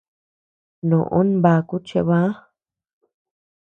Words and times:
Noʼó 0.89 1.19
nbaku 1.31 1.75
chebäa. 1.87 2.29